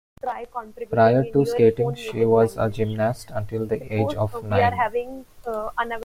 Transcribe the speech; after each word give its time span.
Prior 0.89 1.23
to 1.31 1.45
skating, 1.45 1.93
she 1.95 2.25
was 2.25 2.55
a 2.57 2.69
gymnast 2.71 3.29
until 3.33 3.65
the 3.67 3.79
age 3.93 4.13
of 4.15 4.43
nine. 4.43 5.25